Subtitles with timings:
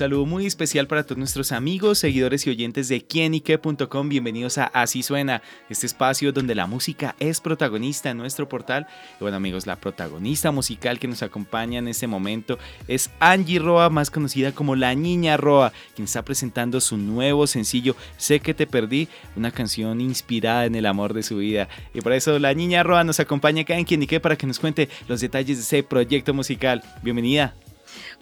[0.00, 4.08] Saludo muy especial para todos nuestros amigos, seguidores y oyentes de quienique.com.
[4.08, 8.86] Bienvenidos a Así Suena, este espacio donde la música es protagonista en nuestro portal.
[9.16, 13.90] Y bueno, amigos, la protagonista musical que nos acompaña en este momento es Angie Roa,
[13.90, 18.66] más conocida como La Niña Roa, quien está presentando su nuevo sencillo Sé que te
[18.66, 19.06] perdí,
[19.36, 21.68] una canción inspirada en el amor de su vida.
[21.92, 24.88] Y por eso La Niña Roa nos acompaña acá en Quienique para que nos cuente
[25.08, 26.82] los detalles de ese proyecto musical.
[27.02, 27.54] Bienvenida.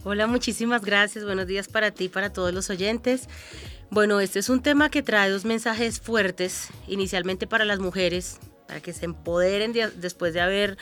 [0.04, 1.24] Hola, muchísimas gracias.
[1.24, 3.28] Buenos días para ti para todos los oyentes.
[3.90, 8.80] Bueno, este es un tema que trae dos mensajes fuertes, inicialmente para las mujeres, para
[8.80, 10.76] que se empoderen después de haber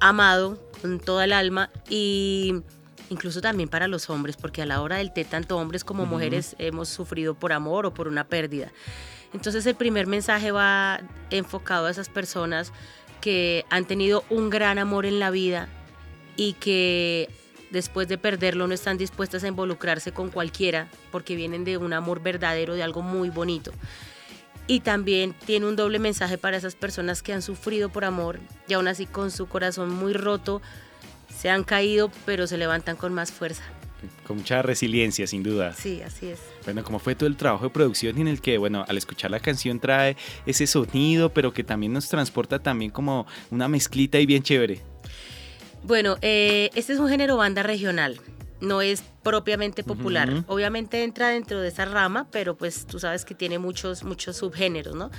[0.00, 2.54] amado con toda el alma y
[3.10, 6.56] incluso también para los hombres, porque a la hora del té tanto hombres como mujeres
[6.58, 8.72] hemos sufrido por amor o por una pérdida.
[9.32, 12.72] Entonces el primer mensaje va enfocado a esas personas
[13.20, 15.68] que han tenido un gran amor en la vida
[16.36, 17.28] y que
[17.70, 22.22] después de perderlo no están dispuestas a involucrarse con cualquiera porque vienen de un amor
[22.22, 23.72] verdadero, de algo muy bonito.
[24.66, 28.74] Y también tiene un doble mensaje para esas personas que han sufrido por amor y
[28.74, 30.60] aún así con su corazón muy roto
[31.28, 33.62] se han caído pero se levantan con más fuerza.
[34.26, 35.72] Con mucha resiliencia, sin duda.
[35.72, 36.40] Sí, así es.
[36.64, 39.40] Bueno, ¿cómo fue todo el trabajo de producción en el que, bueno, al escuchar la
[39.40, 44.42] canción trae ese sonido, pero que también nos transporta también como una mezclita y bien
[44.42, 44.82] chévere?
[45.82, 48.20] Bueno, eh, este es un género banda regional,
[48.60, 50.44] no es propiamente popular.
[50.46, 54.94] Obviamente entra dentro de esa rama, pero pues tú sabes que tiene muchos, muchos subgéneros,
[54.94, 55.10] ¿no?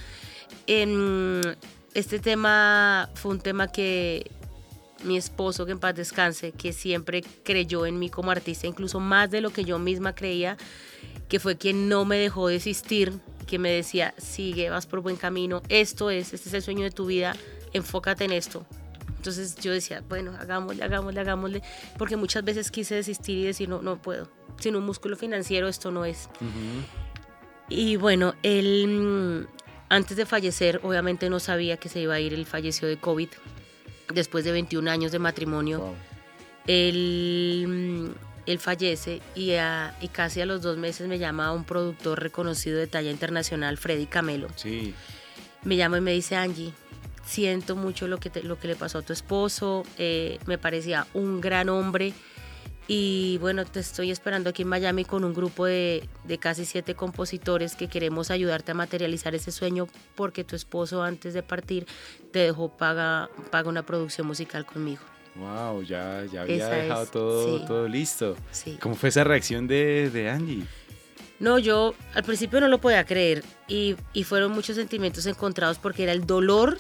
[1.94, 4.30] este tema fue un tema que
[5.04, 9.30] mi esposo, que en paz descanse, que siempre creyó en mí como artista, incluso más
[9.30, 10.58] de lo que yo misma creía,
[11.28, 13.14] que fue quien no me dejó desistir,
[13.46, 16.92] que me decía, sigue, vas por buen camino, esto es, este es el sueño de
[16.92, 17.36] tu vida,
[17.74, 18.66] enfócate en esto,
[19.28, 21.62] entonces yo decía, bueno, hagámosle, hagámosle, hagámosle,
[21.98, 24.30] porque muchas veces quise desistir y decir, no, no puedo.
[24.58, 26.30] Sin un músculo financiero esto no es.
[27.68, 29.48] Y bueno, él mm,
[29.90, 33.28] antes de fallecer, obviamente no sabía que se iba a ir, él falleció de COVID,
[34.14, 35.94] después de 21 años de matrimonio.
[36.66, 42.22] Él, mm, él, fallece y, y, casi a los dos meses me llama un productor
[42.24, 44.48] reconocido de talla internacional, Freddy Camelo.
[44.56, 44.94] Sí.
[45.66, 46.72] Me llama y me dice, Angie,
[47.28, 51.42] siento mucho lo que, lo que le pasó a tu esposo, eh, me parecía un
[51.42, 52.14] gran hombre
[52.88, 56.96] y bueno, te estoy esperando aquí en Miami con un grupo de, de, casi siete
[56.96, 61.86] compositores que queremos ayudarte a materializar ese sueño porque tu esposo antes de partir
[62.32, 65.02] te dejó paga, paga una producción musical conmigo.
[65.36, 68.38] Wow, ya, ya había dejado todo, todo listo.
[68.52, 68.78] Sí.
[68.82, 70.64] ¿Cómo fue esa reacción de, de Angie?
[71.40, 76.04] No, yo al principio no lo podía creer y, y fueron muchos sentimientos encontrados porque
[76.04, 76.80] era el dolor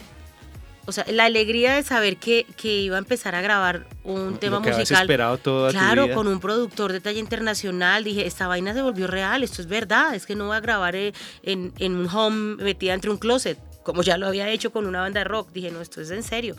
[0.88, 5.02] o sea, la alegría de saber que, iba a empezar a grabar un tema musical.
[5.02, 8.06] esperado toda Claro, con un productor de talla internacional.
[8.06, 10.16] Dije, esta vaina se volvió real, esto es verdad.
[10.16, 13.60] Es que no voy a grabar eh, en, en un home metida entre un closet,
[13.84, 15.52] como ya lo había hecho con una banda de rock.
[15.52, 16.56] Dije, no, esto es en serio.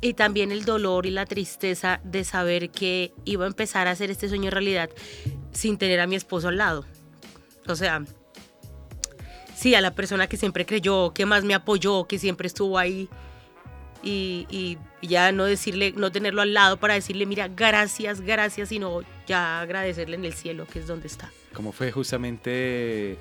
[0.00, 4.10] Y también el dolor y la tristeza de saber que iba a empezar a hacer
[4.10, 4.88] este sueño realidad
[5.52, 6.86] sin tener a mi esposo al lado.
[7.68, 8.02] O sea,
[9.54, 13.10] sí, a la persona que siempre creyó, que más me apoyó, que siempre estuvo ahí
[14.04, 19.60] y, ya no decirle, no tenerlo al lado para decirle, mira, gracias, gracias, sino ya
[19.60, 21.30] agradecerle en el cielo, que es donde está.
[21.52, 23.18] ¿Cómo fue justamente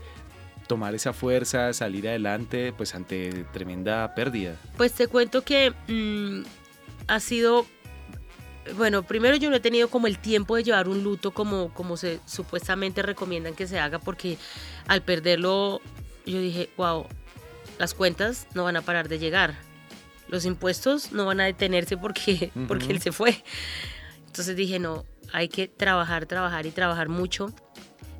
[0.67, 4.57] tomar esa fuerza, salir adelante, pues ante tremenda pérdida?
[4.77, 6.43] Pues te cuento que mm,
[7.07, 7.65] ha sido
[8.77, 11.97] bueno, primero yo no he tenido como el tiempo de llevar un luto como, como
[11.97, 14.37] se supuestamente recomiendan que se haga, porque
[14.87, 15.81] al perderlo
[16.25, 17.05] yo dije, wow,
[17.77, 19.55] las cuentas no van a parar de llegar
[20.27, 23.43] los impuestos no van a detenerse porque, porque él se fue.
[24.27, 27.53] Entonces dije, no, hay que trabajar, trabajar y trabajar mucho.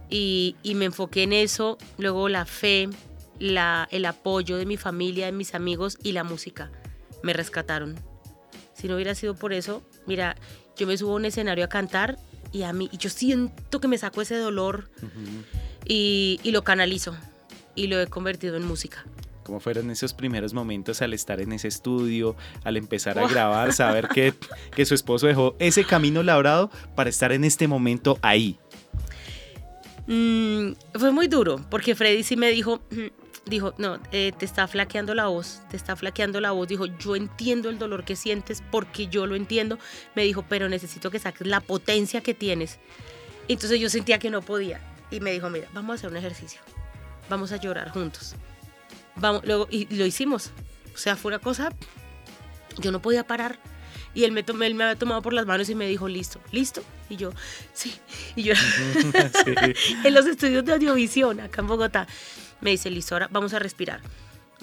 [0.09, 2.87] Y, me enfoqué en eso, luego la fe,
[3.39, 6.69] la, el apoyo de mi familia, de mis amigos y la música
[7.23, 7.95] me rescataron.
[8.75, 10.35] Si no hubiera sido por eso, mira,
[10.77, 12.19] yo me subo a un escenario a cantar
[12.51, 14.91] y a mí, y yo siento que me saco ese dolor
[15.85, 17.15] y, y lo canalizo
[17.73, 19.03] y lo he convertido en música.
[19.43, 24.07] ¿Cómo fueron esos primeros momentos al estar en ese estudio, al empezar a grabar, saber
[24.07, 24.33] que,
[24.75, 28.57] que su esposo dejó ese camino labrado para estar en este momento ahí?
[30.07, 32.81] Mm, fue muy duro, porque Freddy sí me dijo,
[33.45, 36.67] dijo, no, eh, te está flaqueando la voz, te está flaqueando la voz.
[36.67, 39.79] Dijo, yo entiendo el dolor que sientes porque yo lo entiendo.
[40.15, 42.79] Me dijo, pero necesito que saques la potencia que tienes.
[43.47, 44.81] Entonces yo sentía que no podía.
[45.11, 46.61] Y me dijo, mira, vamos a hacer un ejercicio.
[47.29, 48.35] Vamos a llorar juntos.
[49.15, 50.51] Vamos, luego, y lo hicimos.
[50.93, 51.71] O sea, fue una cosa,
[52.79, 53.57] yo no podía parar.
[54.15, 56.39] Y él me, tomó, él me había tomado por las manos y me dijo, listo,
[56.51, 56.83] listo.
[57.09, 57.31] Y yo,
[57.73, 57.95] sí.
[58.35, 58.53] Y yo,
[60.03, 62.07] en los estudios de audiovisión, acá en Bogotá,
[62.61, 64.01] me dice, listo, ahora vamos a respirar.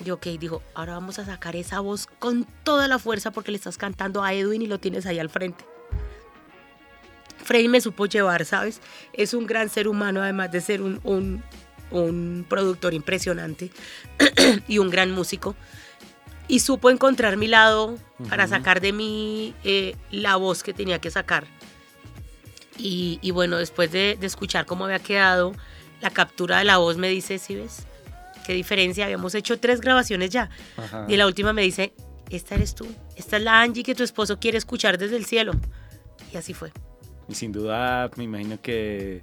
[0.05, 3.57] Yo, ok, dijo, ahora vamos a sacar esa voz con toda la fuerza porque le
[3.57, 5.65] estás cantando a Edwin y lo tienes ahí al frente.
[7.45, 8.81] Freddy me supo llevar, ¿sabes?
[9.13, 11.43] Es un gran ser humano, además de ser un, un,
[11.91, 13.71] un productor impresionante
[14.69, 15.57] y un gran músico
[16.51, 17.97] y supo encontrar mi lado
[18.29, 21.47] para sacar de mí eh, la voz que tenía que sacar.
[22.77, 25.53] Y, bueno, después de, escuchar cómo había quedado,
[26.01, 27.87] la captura de la voz me dice, ¿sí ves?
[28.47, 29.05] ¿Qué diferencia?
[29.05, 30.51] Habíamos hecho tres grabaciones ya.
[31.07, 31.93] Y la última me dice,
[32.31, 32.87] esta eres tú.
[33.17, 35.53] Esta es la Angie que tu esposo quiere escuchar desde el cielo.
[36.33, 36.73] Y así fue.
[37.29, 39.23] Y sin duda, me imagino que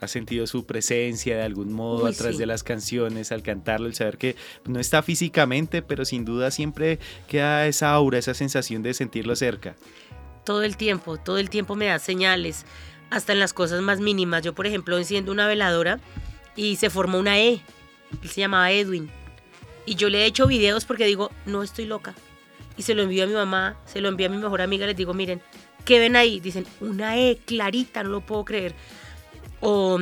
[0.00, 3.94] has sentido su presencia de algún modo a través de las canciones, al cantarlo, el
[3.94, 8.94] saber que no está físicamente, pero sin duda siempre queda esa aura, esa sensación de
[8.94, 9.74] sentirlo cerca.
[10.44, 12.64] Todo el tiempo, todo el tiempo me da señales,
[13.10, 14.42] hasta en las cosas más mínimas.
[14.42, 16.00] Yo, por ejemplo, enciendo una veladora
[16.56, 17.60] y se formó una E.
[18.22, 19.10] Él se llamaba Edwin.
[19.86, 22.14] Y yo le he hecho videos porque digo, no estoy loca.
[22.76, 24.96] Y se lo envío a mi mamá, se lo envío a mi mejor amiga, les
[24.96, 25.42] digo, miren,
[25.84, 26.40] ¿qué ven ahí?
[26.40, 28.74] Dicen, una E clarita, no lo puedo creer.
[29.60, 29.98] O,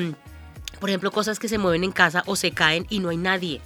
[0.80, 3.60] por ejemplo, cosas que se mueven en casa o se caen y no hay nadie.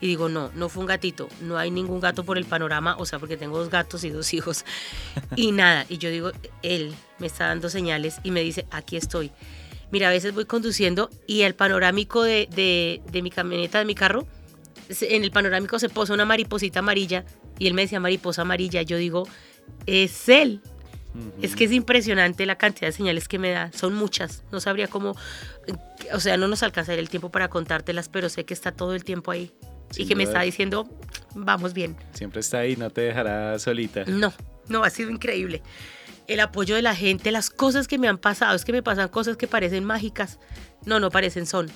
[0.00, 3.06] Y digo, no, no fue un gatito, no hay ningún gato por el panorama, o
[3.06, 4.64] sea, porque tengo dos gatos y dos hijos.
[5.36, 6.32] Y nada, y yo digo,
[6.62, 9.32] él me está dando señales y me dice, aquí estoy.
[9.90, 13.94] Mira, a veces voy conduciendo y el panorámico de, de, de mi camioneta, de mi
[13.94, 14.26] carro,
[14.88, 17.24] en el panorámico se posa una mariposita amarilla
[17.58, 18.82] y él me decía mariposa amarilla.
[18.82, 19.26] Yo digo,
[19.86, 20.60] es él,
[21.42, 23.70] es que es impresionante la cantidad de señales que me da.
[23.72, 24.42] Son muchas.
[24.52, 25.16] No sabría cómo.
[26.12, 29.04] O sea, no nos alcanzaría el tiempo para contártelas, pero sé que está todo el
[29.04, 29.52] tiempo ahí.
[29.96, 30.88] y que me está diciendo,
[31.34, 31.96] vamos bien.
[32.12, 34.04] Siempre está ahí, no te dejará solita.
[34.06, 34.32] No,
[34.68, 35.62] no, ha sido increíble.
[36.26, 39.08] El apoyo de la gente, las cosas que me han pasado, es que me pasan
[39.08, 40.40] cosas que parecen mágicas.
[40.84, 41.70] No, no parecen, son.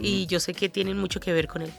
[0.00, 1.70] Y yo sé que tienen mucho que ver con él.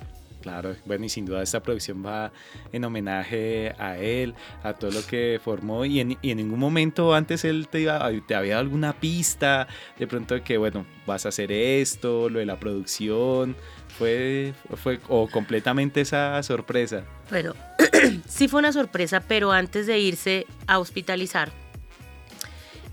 [0.42, 2.32] Claro, bueno, y sin duda esta producción va
[2.72, 4.34] en homenaje a él,
[4.64, 8.54] a todo lo que formó, y en, ningún momento antes él te, iba, te había
[8.54, 9.68] dado alguna pista,
[10.00, 13.56] de pronto de que, bueno, vas a hacer esto, lo de la producción,
[13.98, 17.04] fue, fue o completamente esa sorpresa.
[17.30, 17.54] Bueno,
[18.28, 21.52] sí fue una sorpresa, pero antes de irse a hospitalizar,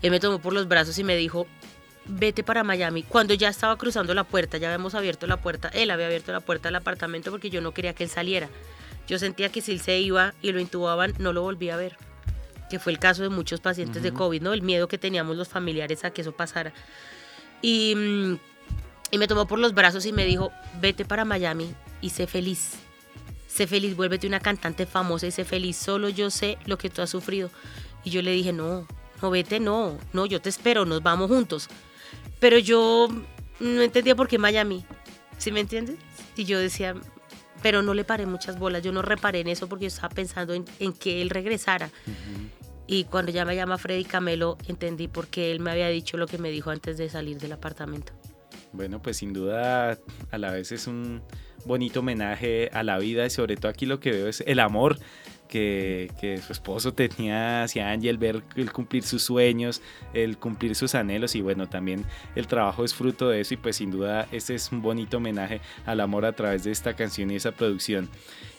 [0.01, 1.47] él me tomó por los brazos y me dijo,
[2.09, 3.03] vete para Miami.
[3.03, 6.39] Cuando ya estaba cruzando la puerta, ya habíamos abierto la puerta, él había abierto la
[6.39, 8.49] puerta del apartamento porque yo no quería que él saliera.
[9.07, 11.97] Yo sentía que si él se iba y lo intubaban, no lo volvía a ver.
[12.69, 14.53] Que fue el caso de muchos pacientes de COVID, ¿no?
[14.53, 16.73] El miedo que teníamos los familiares a que eso pasara.
[17.61, 18.37] Y, mm,
[19.11, 22.73] y me tomó por los brazos y me dijo, vete para Miami y sé feliz.
[23.47, 25.77] Sé feliz, vuélvete una cantante famosa y sé feliz.
[25.77, 27.49] Solo yo sé lo que tú has sufrido.
[28.03, 28.87] Y yo le dije, no,
[29.21, 31.67] no vete, no, no, yo te espero, nos vamos juntos.
[32.39, 33.07] Pero yo
[33.59, 34.85] no entendía por qué Miami,
[35.37, 35.97] ¿sí me entiendes?
[36.35, 36.95] Y yo decía,
[37.61, 40.53] pero no le paré muchas bolas, yo no reparé en eso porque yo estaba pensando
[40.53, 41.89] en, que él regresara.
[42.87, 46.27] Y cuando ya me llama Freddy Camelo, entendí por qué él me había dicho lo
[46.27, 48.13] que me dijo antes de salir del apartamento.
[48.71, 49.97] Bueno, pues sin duda
[50.31, 51.21] a la vez es un
[51.65, 54.97] bonito homenaje a la vida y sobre todo aquí lo que veo es el amor
[55.49, 59.81] que, su esposo tenía hacia Angie, el ver el cumplir sus sueños,
[60.13, 63.77] el cumplir sus anhelos y bueno, también el trabajo es fruto de eso y pues
[63.77, 67.35] sin duda este es un bonito homenaje al amor a través de esta canción y
[67.35, 68.09] esa producción.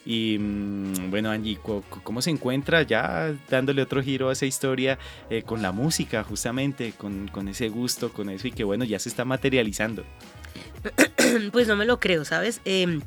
[0.04, 1.59] Y mm, bueno, Angie,
[2.02, 6.92] ¿cómo se encuentra ya dándole otro giro a esa historia eh, con la música, justamente,
[6.97, 10.04] con, con, ese gusto, con eso y que bueno, ya se está materializando?
[11.52, 12.61] Pues no me lo creo, ¿sabes?
[12.64, 12.99] Eh,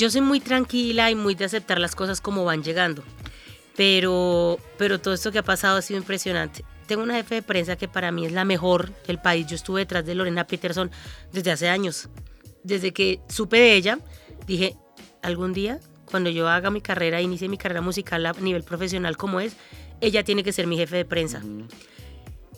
[0.00, 3.04] yo soy muy tranquila y muy de aceptar las cosas como van llegando.
[3.76, 6.64] Pero, pero todo esto que ha pasado ha sido impresionante.
[6.86, 9.46] Tengo una jefe de prensa que para mí es la mejor del país.
[9.46, 10.90] Yo estuve detrás de Lorena Peterson
[11.32, 12.08] desde hace años.
[12.64, 13.98] Desde que supe de ella,
[14.46, 14.74] dije,
[15.22, 19.38] algún día, cuando yo haga mi carrera, inicie mi carrera musical a nivel profesional como
[19.40, 19.54] es,
[20.00, 21.42] ella tiene que ser mi jefe de prensa.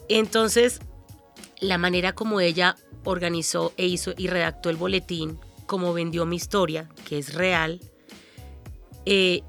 [0.09, 0.81] Entonces,
[1.59, 6.89] la manera como ella organizó e hizo y redactó el boletín como vendió mi historia,
[7.09, 7.81] que es real,
[9.07, 9.43] eh,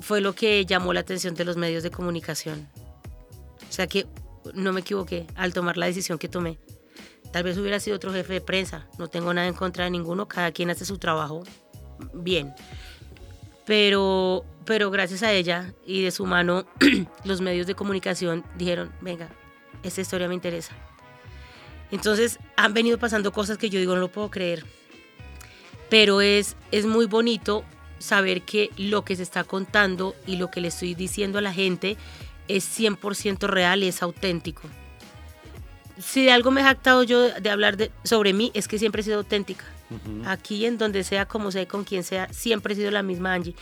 [0.00, 2.68] fue lo que llamó la atención de los medios de comunicación.
[3.68, 4.06] O sea que
[4.54, 6.58] no me equivoqué al tomar la decisión que tomé.
[7.32, 10.28] Tal vez hubiera sido otro jefe de prensa, no tengo nada en contra de ninguno,
[10.28, 11.44] cada quien hace su trabajo
[12.12, 12.54] bien.
[13.64, 16.66] Pero, pero gracias a ella y de su mano,
[17.24, 19.30] los medios de comunicación dijeron, venga,
[19.82, 20.74] esta historia me interesa.
[21.90, 24.64] Entonces han venido pasando cosas que yo digo, no lo puedo creer.
[25.92, 27.66] Pero es, es muy bonito
[27.98, 31.52] saber que lo que se está contando y lo que le estoy diciendo a la
[31.52, 31.98] gente
[32.48, 34.62] es 100% real y es auténtico.
[35.98, 39.02] Si de algo me he jactado yo de hablar de, sobre mí, es que siempre
[39.02, 39.66] he sido auténtica.
[40.24, 43.54] Aquí, en donde sea, como sea, con quien sea, siempre he sido la misma Angie.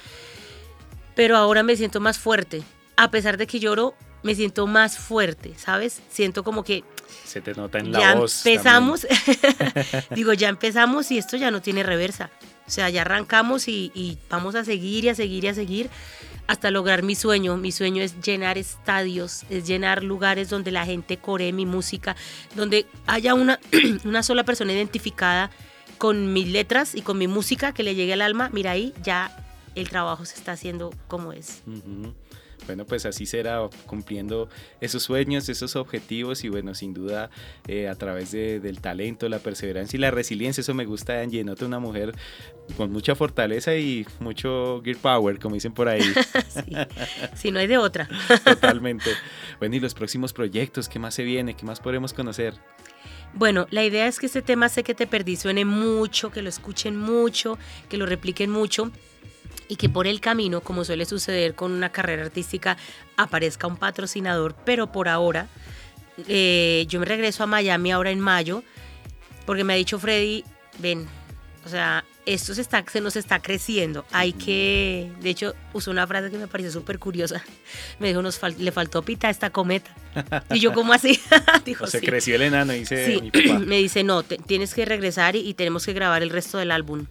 [1.16, 2.62] Pero ahora me siento más fuerte.
[2.94, 6.00] A pesar de que lloro, me siento más fuerte, ¿sabes?
[6.08, 6.84] Siento como que...
[7.24, 8.44] Se te nota en la ya voz.
[8.46, 9.06] empezamos,
[10.14, 12.30] digo, ya empezamos y esto ya no tiene reversa.
[12.66, 15.90] O sea, ya arrancamos y, y, vamos a seguir y a seguir y a seguir
[16.46, 17.56] hasta lograr mi sueño.
[17.56, 22.16] Mi sueño es llenar estadios, es llenar lugares donde la gente coree mi música,
[22.56, 23.60] donde haya una,
[24.04, 25.50] una sola persona identificada
[25.96, 28.50] con mis letras y con mi música que le llegue al alma.
[28.52, 29.30] Mira ahí, ya
[29.74, 31.62] el trabajo se está haciendo como es.
[31.66, 32.14] Uh -huh.
[32.70, 34.48] Bueno, pues así será cumpliendo
[34.80, 37.28] esos sueños, esos objetivos y bueno, sin duda
[37.66, 41.22] eh, a través de, del talento, la perseverancia y la resiliencia, eso me gusta de
[41.22, 42.14] Angie, nota una mujer
[42.76, 46.00] con mucha fortaleza y mucho gear power, como dicen por ahí.
[46.48, 46.76] sí,
[47.34, 48.08] sí, no hay de otra.
[48.44, 49.10] Totalmente.
[49.58, 51.54] Bueno, y los próximos proyectos, ¿qué más se viene?
[51.54, 52.54] ¿Qué más podremos conocer?
[53.34, 56.48] Bueno, la idea es que este tema sé que te perdí suene mucho, que lo
[56.48, 57.58] escuchen mucho,
[57.88, 58.92] que lo repliquen mucho
[59.70, 62.76] y que por el camino, como suele suceder con una carrera artística,
[63.16, 65.46] aparezca un patrocinador, pero por ahora
[66.26, 68.64] eh, yo me regreso a Miami ahora en mayo,
[69.46, 70.44] porque me ha dicho Freddy,
[70.80, 71.06] ven,
[71.64, 76.04] o sea, esto se, está, se nos está creciendo, hay que, de hecho, usó una
[76.04, 77.40] frase que me pareció súper curiosa,
[78.00, 79.94] me dijo, nos fal le faltó pita a esta cometa,
[80.50, 81.20] y yo, ¿cómo así?
[81.64, 82.06] Dijo, o se sí.
[82.06, 83.22] creció el enano, dice sí.
[83.22, 83.60] mi papá.
[83.60, 86.72] me dice, no, te, tienes que regresar y, y tenemos que grabar el resto del
[86.72, 87.06] álbum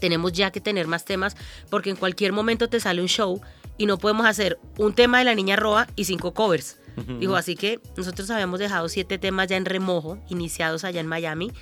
[0.00, 1.36] tenemos ya que tener más temas
[1.70, 3.40] porque en cualquier momento te sale un show
[3.78, 6.78] y no podemos hacer un tema de la niña roa y cinco covers.
[6.96, 7.18] Uh -huh.
[7.18, 11.52] Dijo, así que nosotros habíamos dejado siete temas ya en remojo, iniciados allá en Miami.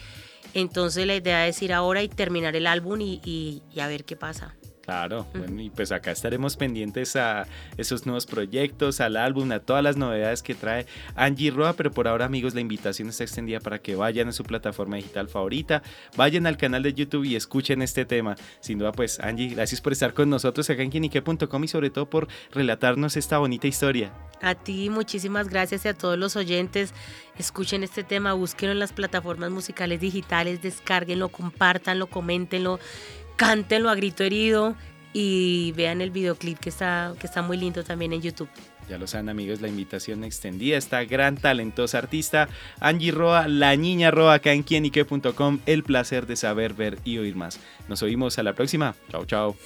[0.55, 4.05] Entonces la idea es ir ahora y terminar el álbum y, y, y a ver
[4.05, 4.55] qué pasa.
[4.85, 7.47] Claro, bueno, y pues acá estaremos pendientes a
[7.79, 12.07] esos nuevos proyectos, al álbum, a todas las novedades que trae Angie Roa, pero por
[12.07, 15.83] ahora amigos la invitación está extendida para que vayan a su plataforma digital favorita,
[16.17, 18.37] vayan al canal de YouTube y escuchen este tema.
[18.61, 22.11] Sin duda pues Angie, gracias por estar con nosotros acá en quienique.com y sobre todo
[22.11, 24.13] por relatarnos esta bonita historia.
[24.43, 26.93] A ti muchísimas gracias y a todos los oyentes.
[27.39, 32.79] Escuchen este tema, búsquenlo en las plataformas musicales digitales, descárguenlo, compártanlo, coméntenlo
[33.37, 34.75] cántenlo a grito herido
[35.13, 38.49] y vean el videoclip que está, que está muy lindo también en YouTube.
[38.89, 42.49] Ya lo saben amigos, la invitación extendida, esta gran talentosa artista,
[42.81, 47.35] Angie Roa, la niña Roa, acá en quienique.com, el placer de saber, ver y oír
[47.35, 47.61] más.
[47.89, 48.95] Nos oímos a la próxima.
[49.11, 49.57] Chao, chao.